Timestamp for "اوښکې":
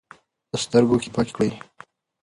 0.95-1.11